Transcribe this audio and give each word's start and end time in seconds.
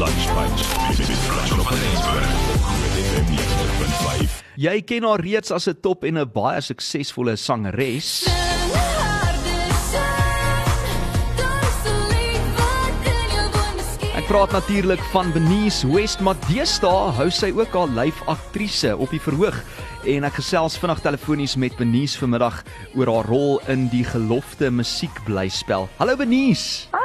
Lunch 0.00 0.26
Punch 0.32 0.62
met 0.88 1.08
Rachel 1.28 1.62
van 1.62 1.76
Rensburg. 1.76 2.28
Jy 4.56 4.78
ken 4.88 5.04
haar 5.04 5.20
reeds 5.20 5.52
as 5.52 5.68
'n 5.68 5.76
top 5.80 6.04
en 6.08 6.18
'n 6.18 6.30
baie 6.32 6.60
suksesvolle 6.60 7.36
sangeres. 7.36 8.24
Ek 14.16 14.26
praat 14.26 14.52
natuurlik 14.52 15.02
van 15.12 15.32
Benice 15.32 15.92
West, 15.92 16.20
maar 16.20 16.36
deesdae 16.48 17.12
hou 17.12 17.30
sy 17.30 17.52
ook 17.52 17.72
haar 17.72 17.88
lyf 17.88 18.22
aktrise 18.26 18.96
op 18.96 19.10
die 19.10 19.20
verhoog 19.20 19.64
en 20.04 20.24
ek 20.24 20.32
gesels 20.32 20.78
vinnig 20.78 21.00
telefonies 21.00 21.56
met 21.56 21.76
Benice 21.76 22.18
vanmiddag 22.18 22.64
oor 22.94 23.06
haar 23.06 23.26
rol 23.26 23.60
in 23.68 23.88
die 23.88 24.04
gelofte 24.04 24.70
musiekblyspel. 24.70 25.88
Hallo 25.98 26.16
Benice. 26.16 26.99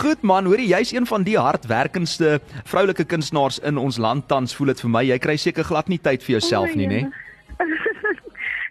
Goed 0.00 0.22
man, 0.22 0.46
hoorie 0.46 0.68
jy's 0.68 0.92
een 0.92 1.06
van 1.06 1.22
die 1.22 1.38
hardwerkendste 1.38 2.40
vroulike 2.64 3.04
kunstenaars 3.04 3.58
in 3.58 3.78
ons 3.78 3.98
land 3.98 4.28
tans, 4.28 4.54
voel 4.54 4.72
dit 4.74 4.80
vir 4.80 4.90
my. 4.90 5.02
Jy 5.08 5.18
kry 5.18 5.36
seker 5.36 5.64
glad 5.64 5.88
nie 5.88 5.98
tyd 5.98 6.22
vir 6.22 6.38
jouself 6.38 6.74
nie, 6.78 6.86
né? 6.86 7.02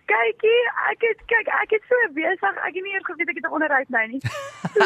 Kykie, 0.08 0.60
ek 0.88 1.02
het 1.04 1.24
kyk, 1.28 1.50
ek 1.52 1.74
het 1.76 1.88
so 1.90 2.06
besig, 2.16 2.60
ek 2.64 2.78
het 2.78 2.84
nie 2.86 2.94
eers 2.96 3.04
geweet 3.10 3.32
ek 3.34 3.40
het 3.42 3.48
'n 3.50 3.56
onderhoud 3.58 3.90
nou 3.92 4.06
nie. 4.08 4.20
So, 4.72 4.86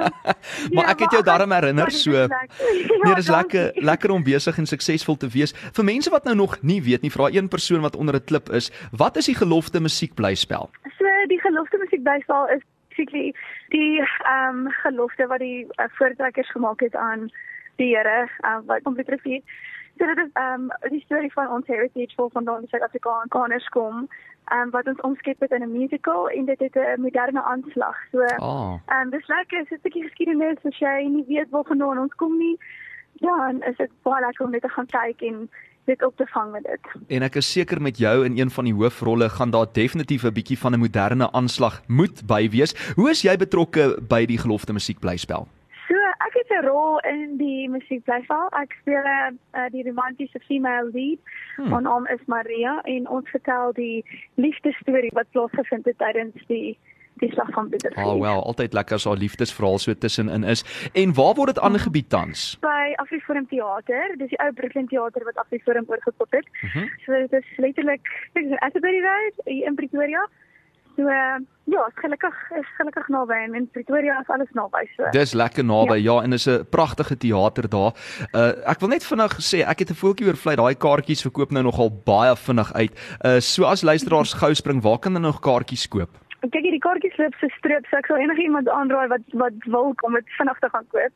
maar 0.76 0.90
ek 0.92 1.04
het 1.06 1.14
jou 1.16 1.22
daarom 1.24 1.54
herinner 1.56 1.90
so. 1.90 2.26
Nee, 2.28 3.14
dis 3.16 3.32
lekker 3.38 3.72
lekker 3.80 4.10
om 4.12 4.22
besig 4.22 4.58
en 4.58 4.68
suksesvol 4.68 5.16
te 5.16 5.28
wees. 5.32 5.56
Vir 5.72 5.84
mense 5.84 6.10
wat 6.10 6.28
nou 6.28 6.36
nog 6.36 6.60
nie 6.60 6.82
weet 6.82 7.00
nie, 7.00 7.10
vra 7.10 7.30
een 7.32 7.48
persoon 7.48 7.80
wat 7.80 7.96
onder 7.96 8.20
'n 8.20 8.24
klip 8.24 8.52
is, 8.52 8.68
wat 8.92 9.16
is 9.16 9.26
die 9.32 9.38
gelofte 9.40 9.80
musiekblyspel? 9.80 10.68
So 10.98 11.08
die 11.28 11.40
gelofte 11.40 11.80
musiekblyspel 11.80 12.48
is 12.48 12.62
basically 13.02 13.34
die 13.68 14.00
ehm 14.00 14.66
um, 14.66 14.70
gelofte 14.70 15.26
wat 15.26 15.38
die 15.38 15.66
uh, 15.66 15.84
voortrekkers 15.88 16.50
gemaak 16.50 16.80
het 16.80 16.96
aan 16.96 17.30
die 17.76 17.96
Here 17.96 18.28
uh, 18.44 18.58
wat 18.66 18.82
kom 18.82 18.94
betref. 18.94 19.22
So 19.22 20.06
dit 20.06 20.18
is 20.18 20.30
ehm 20.32 20.70
um, 20.70 20.90
die 20.90 21.00
storie 21.04 21.32
van 21.32 21.48
ons 21.48 21.66
heritage 21.66 22.14
vol 22.16 22.30
van 22.32 22.44
die 22.44 22.68
Suid-Afrikaners 22.68 23.68
kom 23.68 24.08
um, 24.52 24.70
wat 24.70 24.86
ons 24.86 25.00
omskep 25.00 25.40
het 25.40 25.50
in 25.50 25.62
'n 25.62 25.78
musical 25.78 26.28
en 26.28 26.44
dit 26.44 26.60
het 26.60 26.76
'n 26.76 27.00
moderne 27.00 27.42
aanslag. 27.42 27.96
So 28.10 28.20
ehm 28.20 28.42
oh. 28.42 28.80
um, 29.00 29.10
dis 29.10 29.26
lekker, 29.26 29.58
dis 29.58 29.70
'n 29.70 29.82
bietjie 29.82 30.02
geskiedenis 30.02 30.64
as 30.64 30.78
jy 30.78 31.06
nie 31.08 31.24
weet 31.28 31.50
waar 31.50 31.64
vandaan 31.64 31.98
ons 31.98 32.14
kom 32.14 32.38
nie. 32.38 32.58
Ja, 33.12 33.48
en 33.48 33.62
is 33.62 33.76
dit 33.76 33.90
baie 34.02 34.24
lekker 34.24 34.44
om 34.44 34.50
net 34.50 34.62
te 34.62 34.68
gaan 34.68 34.86
kyk 34.86 35.20
en 35.20 35.50
dit 35.84 36.04
op 36.04 36.16
te 36.16 36.26
vang 36.26 36.52
met 36.52 36.62
dit. 36.62 36.92
En 37.16 37.22
ek 37.22 37.34
is 37.40 37.52
seker 37.52 37.82
met 37.82 37.98
jou 37.98 38.24
in 38.24 38.38
een 38.38 38.50
van 38.50 38.64
die 38.64 38.74
hoofrolle 38.74 39.28
gaan 39.28 39.50
daar 39.50 39.66
definitief 39.72 40.24
'n 40.24 40.32
bietjie 40.32 40.58
van 40.58 40.74
'n 40.74 40.78
moderne 40.78 41.32
aanslag 41.32 41.82
moet 41.86 42.26
by 42.26 42.48
wees. 42.50 42.94
Hoe 42.94 43.10
is 43.10 43.22
jy 43.22 43.36
betrokke 43.36 43.98
by 44.08 44.26
die 44.26 44.38
gelofte 44.38 44.72
musiekblyspel? 44.72 45.48
So, 45.88 45.94
ek 46.26 46.34
het 46.40 46.50
'n 46.50 46.66
rol 46.66 46.98
in 46.98 47.36
die 47.36 47.68
musiekblyspel. 47.68 48.48
Ek 48.48 48.72
speel 48.80 49.04
uh, 49.04 49.66
die 49.70 49.82
romantiese 49.82 50.40
female 50.40 50.90
lead. 50.92 51.18
Hmm. 51.56 51.68
My 51.68 51.80
naam 51.80 52.06
is 52.06 52.20
Maria 52.26 52.80
en 52.82 53.08
ons 53.08 53.28
vertel 53.28 53.72
die 53.72 54.04
liefdesstorie 54.34 55.10
wat 55.12 55.30
plaasgevind 55.30 55.84
het 55.84 55.98
tydens 55.98 56.46
die 56.46 56.78
die 57.22 57.30
slag 57.32 57.50
van 57.54 57.70
Pieter. 57.72 57.94
Ah, 57.94 58.10
oh, 58.10 58.20
wel, 58.20 58.42
altyd 58.50 58.74
lekker 58.76 58.98
as 58.98 59.06
haar 59.08 59.20
liefdesverhaal 59.20 59.78
so 59.82 59.94
tussenin 59.94 60.44
is. 60.54 60.64
En 60.98 61.14
waar 61.14 61.34
word 61.38 61.54
dit 61.54 61.62
aangebied 61.62 62.08
tans? 62.12 62.44
By 62.64 62.92
Afriforum 63.04 63.46
Theater. 63.50 64.14
Dis 64.18 64.32
die 64.34 64.40
ou 64.42 64.52
Brooklyn 64.58 64.88
Theater 64.90 65.26
wat 65.28 65.40
Afriforum 65.44 65.88
oorgekop 65.88 66.38
het. 66.38 66.48
Mhm. 66.62 66.78
-huh. 66.78 66.88
So 67.06 67.12
dit 67.26 67.32
is 67.32 67.50
letterlik, 67.56 68.08
ek 68.38 68.48
sê 68.50 68.56
Asbury 68.68 69.02
Road 69.06 69.46
in 69.46 69.74
Pretoria. 69.74 70.28
So 70.96 71.02
uh, 71.08 71.40
ja, 71.64 71.90
gelukkig 71.94 72.36
is 72.58 72.68
gelukkig 72.76 73.08
naby 73.08 73.36
en 73.46 73.54
in 73.54 73.68
Pretoria 73.72 74.18
is 74.20 74.28
alles 74.28 74.50
naby 74.52 74.82
so. 74.96 75.08
Dis 75.14 75.32
lekker 75.32 75.64
naby. 75.64 75.96
Ja, 75.96 76.12
ja 76.12 76.22
en 76.22 76.32
is 76.32 76.46
'n 76.46 76.66
pragtige 76.68 77.16
teater 77.16 77.68
daar. 77.68 77.92
Uh 78.32 78.52
ek 78.68 78.80
wil 78.80 78.88
net 78.88 79.04
vinnig 79.04 79.32
sê 79.40 79.64
ek 79.64 79.78
het 79.78 79.90
'n 79.90 80.00
voeltjie 80.02 80.26
oor 80.26 80.36
vlei 80.36 80.56
daai 80.56 80.74
kaartjies 80.74 81.24
verkoop 81.24 81.50
nou 81.50 81.62
nogal 81.62 81.90
baie 82.04 82.36
vinnig 82.36 82.72
uit. 82.72 82.92
Uh 83.24 83.40
so 83.40 83.64
as 83.64 83.82
luisteraars 83.82 84.32
gou 84.32 84.54
spring, 84.54 84.82
waar 84.82 84.98
kan 84.98 85.14
hulle 85.14 85.26
nog 85.26 85.40
kaartjies 85.40 85.88
koop? 85.88 86.21
Kyk 86.50 86.64
hierdie 86.66 86.82
kaartjies 86.82 87.16
loop 87.20 87.34
se 87.38 87.48
streep, 87.56 87.84
so 87.86 87.96
ek 88.00 88.06
sal 88.10 88.18
enige 88.18 88.42
iemand 88.42 88.68
aanraai 88.68 89.08
wat 89.12 89.24
wat 89.42 89.56
wil 89.74 89.88
kom 90.02 90.12
dit 90.18 90.28
vinnig 90.38 90.58
te 90.64 90.68
gaan 90.72 90.86
koop. 90.94 91.12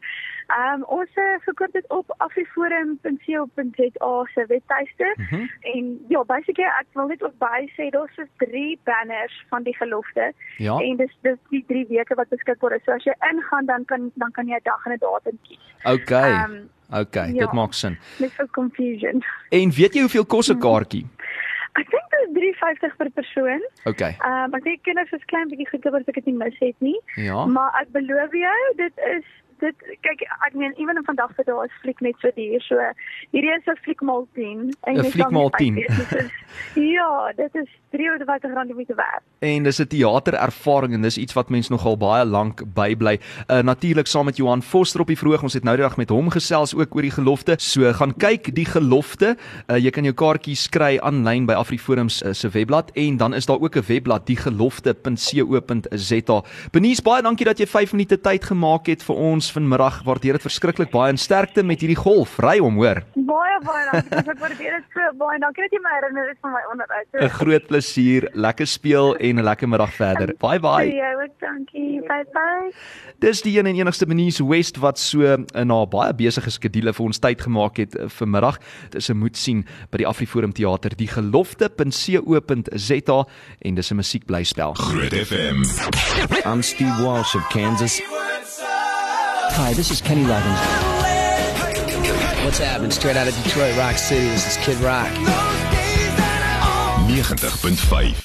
Ehm 0.47 0.75
um, 0.75 0.83
ons 0.99 1.13
uh, 1.23 1.35
verkoop 1.47 1.73
dit 1.73 1.87
op 1.99 2.07
afriforum.co.za 2.27 4.13
se 4.35 4.43
webtuiste 4.53 5.09
mm 5.17 5.25
-hmm. 5.31 5.47
en 5.73 5.83
ja, 6.09 6.21
basically 6.25 6.69
ek 6.69 6.87
wil 6.93 7.07
net 7.07 7.23
ook 7.23 7.37
by 7.43 7.61
sê 7.75 7.85
daar's 7.91 8.15
so 8.15 8.23
drie 8.45 8.79
banners 8.85 9.37
van 9.49 9.63
die 9.63 9.77
gelofte. 9.77 10.33
Ja. 10.57 10.79
En 10.79 10.97
dis 10.97 11.15
dis 11.23 11.39
die 11.51 11.65
drie 11.67 11.87
weke 11.89 12.15
wat 12.15 12.29
beskikbaar 12.29 12.73
is. 12.77 12.85
So 12.85 12.93
as 12.93 13.05
jy 13.05 13.15
ingaan 13.31 13.67
dan 13.67 13.85
kan 13.85 14.11
dan 14.15 14.31
kan 14.31 14.47
jy 14.47 14.57
'n 14.57 14.61
dag 14.63 14.87
en 14.87 14.93
'n 14.93 14.99
datum 14.99 15.39
kies. 15.43 15.65
Okay. 15.85 16.31
Ehm 16.31 16.51
um, 16.51 16.71
Okay, 16.91 17.33
ja, 17.33 17.39
dit 17.39 17.53
maak 17.53 17.73
sin. 17.73 17.99
Net 18.17 18.33
vir 18.33 18.49
confusion. 18.51 19.25
En 19.49 19.71
weet 19.71 19.95
jy 19.95 20.01
hoeveel 20.01 20.27
kos 20.27 20.49
'n 20.53 20.59
kaartjie? 20.59 21.03
Hmm. 21.03 21.17
Ek 21.77 21.91
dink 21.93 22.13
dit 22.15 22.23
is 22.25 22.33
350 22.37 22.97
per 22.97 23.11
persoon. 23.19 23.65
Okay. 23.85 24.15
Ehm 24.19 24.47
um, 24.49 24.55
ek 24.59 24.65
dink 24.69 24.85
kinders 24.89 25.13
is 25.17 25.27
klein 25.33 25.51
bietjie 25.53 25.69
goedkoper 25.73 26.05
as 26.05 26.13
ek 26.13 26.21
dit 26.21 26.31
nie 26.31 26.39
mis 26.43 26.61
het 26.63 26.87
nie. 26.87 26.97
Ja. 27.21 27.45
Maar 27.45 27.77
ek 27.83 27.93
beloof 27.97 28.37
jou, 28.41 28.61
dit 28.81 29.05
is 29.13 29.27
dit 29.59 29.77
kyk 30.01 30.21
ek 30.47 30.55
meen 30.55 30.75
ewen 30.77 31.05
vandag 31.05 31.31
vir 31.37 31.45
daar 31.45 31.65
is 31.65 31.73
fliek 31.83 32.01
net 32.01 32.15
so 32.21 32.31
duur. 32.37 32.61
So 32.67 32.77
hierdie 33.33 33.55
is 33.55 33.67
'n 33.67 33.77
fliek 33.85 34.01
maal 34.01 34.27
10 34.35 34.75
en 34.83 35.05
fliek 35.05 35.31
maal 35.31 35.51
10. 35.51 35.75
ja, 36.97 37.33
dit 37.37 37.55
is 37.55 37.69
350 37.91 38.55
rand 38.55 38.71
om 38.71 38.85
te 38.85 38.95
werk. 38.95 39.23
En 39.39 39.63
dis 39.63 39.81
'n 39.81 39.87
teaterervaring 39.87 40.95
en 40.95 41.03
dis 41.03 41.19
iets 41.19 41.33
wat 41.33 41.49
mense 41.49 41.73
nogal 41.73 41.97
baie 41.97 42.25
lank 42.25 42.63
bybly. 42.75 43.21
Uh 43.49 43.63
natuurlik 43.63 44.07
saam 44.07 44.25
met 44.25 44.37
Johan 44.37 44.63
Foster 44.63 45.01
op 45.01 45.07
die 45.07 45.19
vroeg. 45.19 45.43
Ons 45.43 45.55
het 45.55 45.65
nou 45.65 45.77
die 45.77 45.85
dag 45.85 45.97
met 45.97 46.09
hom 46.09 46.31
gesels 46.31 46.75
ook 46.75 46.95
oor 46.95 47.03
die 47.03 47.11
gelofte. 47.11 47.55
So 47.59 47.93
gaan 47.93 48.17
kyk 48.17 48.55
die 48.55 48.67
gelofte. 48.67 49.37
Uh 49.67 49.77
jy 49.77 49.91
kan 49.91 50.05
jou 50.05 50.15
kaartjies 50.15 50.69
kry 50.69 50.99
aanlyn 50.99 51.47
by 51.47 51.53
Afriforum 51.53 52.07
uh, 52.07 52.33
se 52.33 52.49
webblad 52.49 52.91
en 52.95 53.17
dan 53.17 53.35
is 53.35 53.47
daar 53.47 53.61
ook 53.61 53.77
'n 53.77 53.85
webblad 53.87 54.27
diegelofte.co.za. 54.27 56.43
Benies 56.71 57.03
baie 57.03 57.23
dankie 57.23 57.47
dat 57.47 57.59
jy 57.59 57.67
5 57.67 57.93
minute 57.93 58.21
tyd 58.21 58.45
gemaak 58.45 58.87
het 58.87 59.03
vir 59.03 59.17
ons 59.17 59.46
vanmiddag. 59.53 60.03
Waardeer 60.05 60.33
dit 60.33 60.43
verskriklik 60.43 60.91
baie 60.91 61.11
en 61.13 61.19
sterkte 61.19 61.63
met 61.63 61.81
hierdie 61.81 61.97
golf. 61.99 62.39
Ry 62.39 62.59
hom, 62.59 62.75
hoor. 62.81 63.03
Baie 63.15 63.59
baie 63.65 63.85
dankie. 63.91 64.31
Ek 64.33 64.39
waardeer 64.41 64.73
dit 64.79 64.85
so 64.95 65.01
baie. 65.21 65.39
Dankie 65.43 65.63
dat 65.67 65.73
jy 65.73 65.81
my 65.85 65.91
herinner 65.97 66.29
het 66.29 66.39
van 66.45 66.53
my 66.53 66.63
onderhoud. 66.73 67.07
'n 67.21 67.29
Groot 67.39 67.67
plesier 67.67 68.29
lekker 68.35 68.67
speel 68.67 69.17
en 69.17 69.39
'n 69.39 69.43
lekker 69.45 69.69
middag 69.69 69.93
verder. 69.95 70.35
Bye 70.39 70.61
bye. 70.61 70.95
Ja, 70.95 71.13
ook 71.15 71.41
dankie. 71.41 72.01
Bye 72.07 72.27
bye. 72.33 72.73
Dis 73.19 73.43
die 73.43 73.59
een 73.59 73.67
en 73.67 73.75
enigste 73.75 74.07
Benice 74.07 74.47
West 74.47 74.77
wat 74.77 74.99
so 74.99 75.21
in 75.55 75.71
haar 75.71 75.89
baie 75.89 76.15
besige 76.15 76.51
skedule 76.51 76.93
vir 76.93 77.05
ons 77.05 77.19
tyd 77.19 77.41
gemaak 77.41 77.77
het 77.77 77.97
eh, 77.97 78.09
vir 78.09 78.29
middag. 78.29 78.59
Dit 78.91 78.95
is 78.95 79.11
'n 79.11 79.17
moet 79.17 79.37
sien 79.37 79.67
by 79.91 79.97
die 79.99 80.07
Afriforum 80.07 80.53
Theater, 80.53 80.97
die 80.97 81.09
gelofte.co.za 81.09 83.27
en 83.61 83.75
dis 83.75 83.91
'n 83.91 83.97
musiekblyspel. 83.97 84.75
Groot 84.75 85.15
FM. 85.15 85.63
I'm 86.45 86.63
Steve 86.63 87.03
Walsh 87.03 87.35
of 87.35 87.49
Kansas. 87.49 88.26
Hi, 89.51 89.73
this 89.73 89.91
is 89.91 90.01
Kenny 90.01 90.25
Loggins. 90.25 90.61
What's 92.45 92.59
happening? 92.59 92.91
Straight 92.91 93.17
out 93.17 93.29
of 93.29 93.35
Detroit 93.43 93.77
Rock 93.77 93.97
City. 93.99 94.29
This 94.29 94.47
is 94.47 94.57
Kid 94.65 94.77
Rock. 94.79 95.13
90.5 97.09 98.17